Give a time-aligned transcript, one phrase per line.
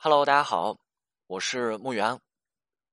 [0.00, 0.76] Hello，大家好，
[1.26, 2.20] 我是木源，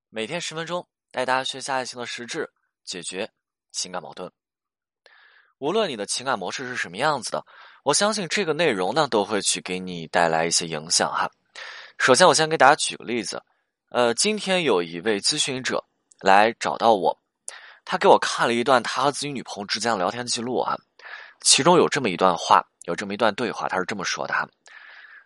[0.10, 2.50] 每天十分钟带大家学习爱情的实质，
[2.84, 3.30] 解决
[3.72, 4.32] 情感矛盾。
[5.60, 7.46] 无论你的情感模式是什么样子的，
[7.84, 11.30] 我相信这个内容呢都会去给你带来一些影响哈。
[12.00, 13.40] 首先，我先给大家举个例子，
[13.92, 15.86] 呃，今天有一位咨询者
[16.22, 17.16] 来找到我，
[17.86, 20.76] 他给我看了一段他和自己女朋友之间的聊天记录啊，
[21.42, 24.50] 其中有这么一段话，有这么一段对话，他是这么说的哈。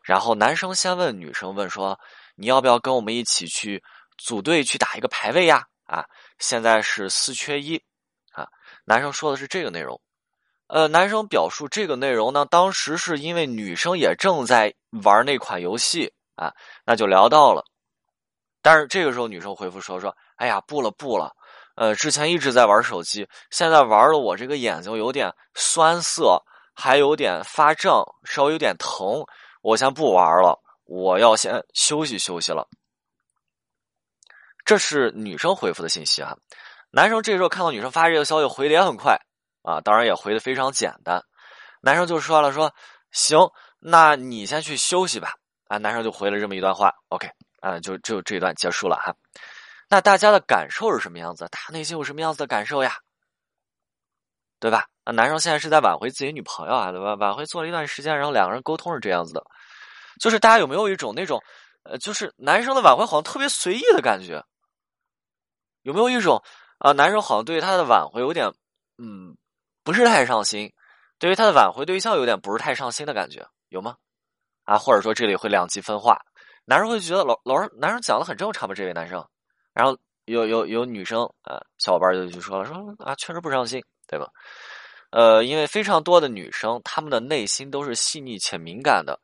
[0.09, 1.99] 然后男生先问女生问说
[2.33, 3.83] ：“你要不要跟我们一起去
[4.17, 6.03] 组队去打一个排位呀？”啊，
[6.39, 7.79] 现在是四缺一
[8.31, 8.47] 啊。
[8.85, 10.01] 男生说的是这个内容。
[10.65, 16.51] 呃，男生表述这个内容呢，当时是因为女生也正在玩那款游戏啊，
[16.83, 17.63] 那就聊到了。
[18.63, 21.31] 但是这个时候女生回复说：“说哎呀，不了不了，
[21.75, 26.41] 呃，之前一直在玩手机，现在玩的我这个眼睛有点酸涩，
[26.73, 29.23] 还有点发胀，稍微有点疼。”
[29.61, 32.67] 我先不玩了，我要先休息休息了。
[34.65, 36.37] 这是女生回复的信息啊。
[36.91, 39.19] 男生这时候看到女生发这个消息，回的也很快
[39.63, 41.23] 啊，当然也回的非常简单。
[41.81, 42.73] 男生就说了：“说
[43.11, 45.33] 行，那你先去休息吧。”
[45.69, 46.93] 啊，男生就回了这么一段话。
[47.09, 47.29] OK，
[47.61, 49.15] 啊，就就这一段结束了哈。
[49.87, 51.47] 那大家的感受是什么样子？
[51.51, 52.97] 他内心有什么样子的感受呀？
[54.59, 54.87] 对吧？
[55.11, 57.15] 男生现在是在挽回自己女朋友啊，对吧？
[57.15, 59.43] 挽回做了一段时间，然后两个人沟通是这样子的，
[60.19, 61.41] 就是大家有没有一种那种，
[61.83, 64.43] 呃，就是男生的挽回好像特别随意的感觉？
[65.83, 66.43] 有没有一种
[66.79, 68.51] 啊，男生好像对他的挽回有点，
[68.97, 69.35] 嗯，
[69.83, 70.71] 不是太上心，
[71.17, 73.95] 对于他的挽回对象有点不是太上心的感觉，有吗？
[74.65, 76.17] 啊，或者说这里会两极分化，
[76.65, 78.75] 男生会觉得老老师男生讲的很正常吧？
[78.75, 79.25] 这位男生，
[79.73, 83.83] 然后有有有女生啊，小伙伴就就说了，说啊，确实不上心。
[84.11, 84.25] 对吧？
[85.11, 89.19] 呃，因为非常多的女生，她们的内心都是细腻且敏感的，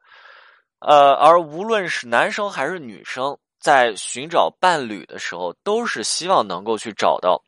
[0.80, 7.40] 呃，而无论是男生还是女生，在寻找伴侣的时候，都是希望能够去找到，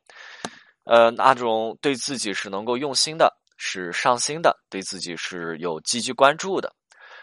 [0.85, 6.71] 呃，那种对自己是能够用心的，是上心的，对自己是有积极关注的。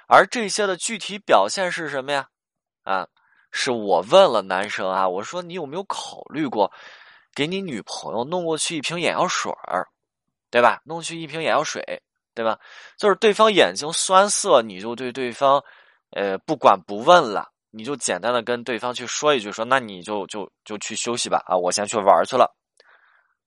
[0.07, 2.27] 而这些的具体表现是什么呀？
[2.83, 3.07] 啊，
[3.53, 6.71] 是我问了男生啊，我说你有没有考虑过，
[7.35, 9.89] 给你女朋友弄过去一瓶眼药水儿？
[10.55, 10.81] 对吧？
[10.85, 11.83] 弄去一瓶眼药水，
[12.33, 12.57] 对吧？
[12.97, 15.61] 就是对方眼睛酸涩，你就对对方，
[16.11, 22.49] 呃，不管不问了，你就简单的跟对方去说一句，说那你就就就去休息吧，啊，我先去玩去了，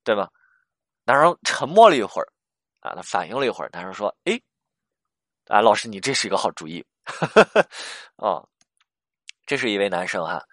[0.04, 0.28] 对吧？
[1.04, 2.28] 男生沉默了一会儿，
[2.80, 4.38] 啊，他反应了一会儿，男生说，哎，
[5.46, 6.84] 啊，老师，你这是一个好主意，
[8.20, 8.46] 哦，
[9.46, 10.44] 这是一位男生哈。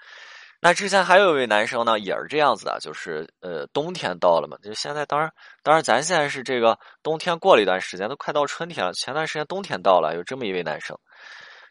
[0.65, 5.31] 那之前还有一位男生呢，也是这样子的，就是呃，冬天到了嘛，就现在当然，
[5.61, 8.91] 当然咱现在是这个冬天过了一段时间，都快到春天了。
[8.93, 10.97] 前段时间冬天到了，有这么一位男生，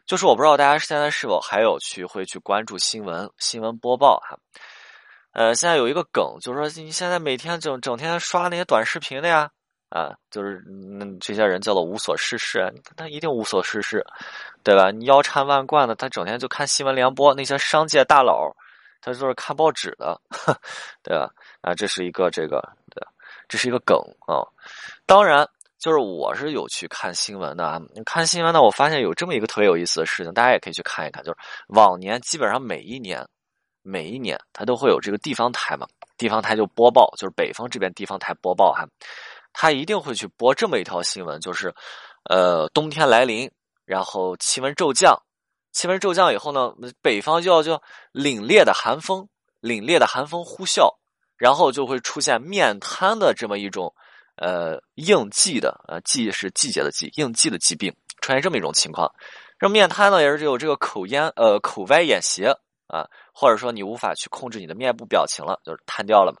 [0.05, 4.37] 就是我不知道大家现在是否还有去会去关注新闻新闻播报哈。
[5.33, 9.49] 呃，现在有一个梗，就是说你现在每天整整天刷那些短视频的呀，
[9.89, 14.05] 啊，就是嗯，这些人叫做无所事事，他一定无所事事，
[14.63, 14.89] 对吧？
[14.89, 18.55] 你腰缠万贯的，他整天就看新闻联播，那些商界大佬。
[19.05, 20.19] 他就是看报纸的，
[21.03, 21.29] 对吧？
[21.61, 22.99] 啊，这是一个这个，对，
[23.47, 23.95] 这是一个梗
[24.25, 24.41] 啊。
[25.05, 27.79] 当然，就是我是有去看新闻的啊。
[28.03, 31.23] 看新闻呢，我发现有这么一个特别有意思的事情，大家也可以去看一看。
[31.23, 33.23] 就是往年基本上每一年，
[33.83, 35.85] 每一年它都会有这个地方台嘛，
[36.17, 38.87] 地方台就播报，就是北方这边地方台播报哈，
[39.53, 41.71] 他一定会去播这么一条新闻，就是
[42.27, 43.51] 呃，冬天来临，
[43.85, 45.15] 然后气温骤降。
[45.75, 47.75] 气温骤降以后呢，北方就要就
[48.13, 49.27] 凛冽的寒风，
[49.61, 50.95] 凛冽的寒风呼啸，
[51.37, 53.93] 然后就会出现面瘫的这么一种
[54.37, 59.11] 呃应季的呃季是季节的季应季的疾病，出现这么一种情况。
[59.59, 62.55] 这面瘫呢，也是有这个口咽呃口歪眼斜
[62.87, 66.39] 啊，或者说你无法去控制你的面部表情了，就是瘫掉了嘛。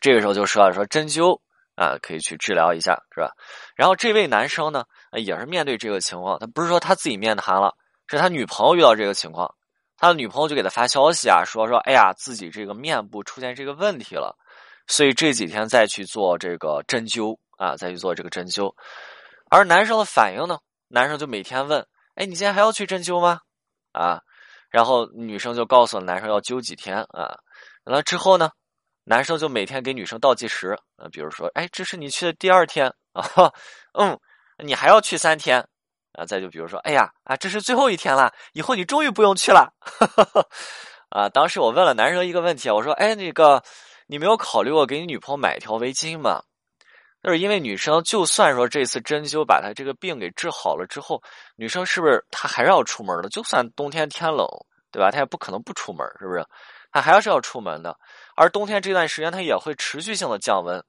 [0.00, 1.40] 这个时候就说了说针灸。
[1.78, 3.30] 啊，可以去治疗一下，是吧？
[3.76, 7.74] 然后这位男生呢，也是面对这个情况，他不是说他自己面瘫了，
[8.08, 9.54] 是他女朋友遇到这个情况，
[9.96, 14.36] 他的女朋友就给他发消息啊，说说，哎呀，自己这个面部出现这个问题了，
[14.86, 18.74] 所以这几天再去做这个针灸啊，再去做这个针灸。
[19.50, 23.40] 而男生的反应呢，男生就每天问，哎，你今天还要去针灸吗？
[23.92, 24.20] 啊，
[24.70, 27.38] 然后女生就告诉男生要灸几天啊，
[27.84, 28.50] 完了之后呢？
[29.04, 33.24] 男生就每天给女生倒计时，呃，比如说，哎，这是你去的第二天啊，
[33.98, 34.20] 嗯，
[34.64, 35.66] 你还要去三天，
[36.12, 39.72] 啊，再就比如说，哎呀，啊，这是最后一天了，以后你终于不用去了，
[41.10, 43.62] 啊，当时我问了男生一个问题，我说，哎，那个，
[44.06, 46.42] 你没有考虑过给你女朋友买一条围巾吗？
[47.22, 51.20] 就是因为女生就算说这次针灸把她这个病给治好了之后，
[51.56, 53.28] 女生是不是她还是要出门的？
[53.28, 54.46] 就算冬天天冷，
[54.92, 55.10] 对吧？
[55.10, 56.46] 她也不可能不出门，是不是？
[56.92, 57.96] 她还是要出门的。
[58.36, 60.82] 而冬天这段时间，她也会持续性的降温。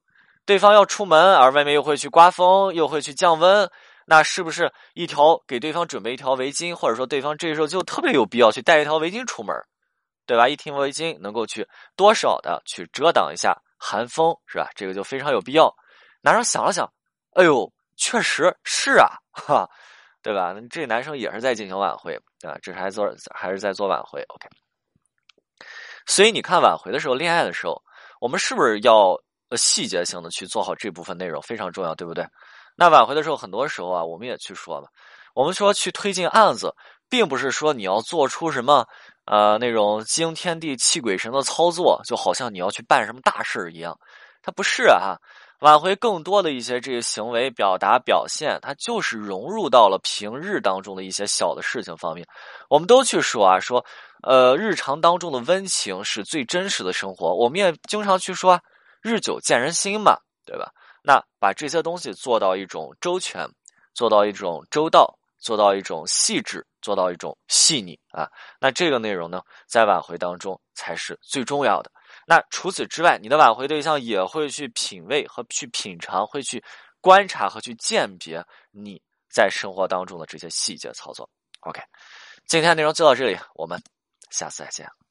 [0.50, 3.70] 对方要出门，而外面又会去刮风，又会去降温，
[4.08, 9.56] 那是不是一条给对方准备一条围巾，或者说对方这时候就特别有必要去带一条围巾出门，
[10.26, 10.50] 对吧？
[10.50, 14.68] 一条围巾能够去多少的去遮挡一下寒风，是吧？
[14.74, 15.72] 这个就非常有必要。
[16.22, 16.92] 男生想了想，
[17.34, 19.70] 哎呦，确实是啊，哈，
[20.24, 20.56] 对吧？
[20.72, 24.50] 这男生也是在进行挽回啊，这是还做还是在做挽回？OK。
[26.08, 27.80] 所以你看挽回的时候，恋爱的时候，
[28.20, 29.16] 我们是不是要？
[29.50, 32.26] 呃，细节性的去做好这部分内容非常重要，对不对？
[32.76, 34.88] 那挽回的时候，很多时候啊，我们也去说了，
[35.34, 36.74] 我们说去推进案子，
[37.10, 38.86] 并不是说你要做出什么
[39.26, 43.98] 呃那种惊天地泣鬼神的操作，就好像你要去办什么大事一样，
[44.42, 45.18] 它不是啊。
[45.62, 52.26] 挽回更多的一些这个行为表达表现，它就是融入到了平日当中的一些小的事情方面。
[52.70, 53.84] 我们都去说啊，说
[54.24, 58.62] 呃日常当中的温情是最真实的生活，我们也经常去说。
[59.02, 60.72] 日久见人心嘛，对吧？
[61.02, 63.48] 那把这些东西做到一种周全，
[63.94, 68.30] 做到一种周到，做到一种细致，做到一种细腻啊。
[68.60, 71.92] 那这个内容呢，在挽回当中才是最重要的。
[72.26, 76.64] 那除此之外，你的挽回对象也会去品味和去品尝，会去
[77.00, 79.02] 观察和去鉴别你
[79.32, 81.28] 在生活当中的这些细节操作。
[81.62, 81.82] OK，
[82.46, 83.82] 今天内容就到这里，我们
[84.30, 85.09] 下次再见。